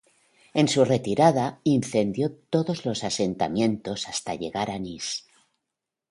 [0.55, 5.27] En su retirada, incendió todos los asentamientos hasta llegar a Niš.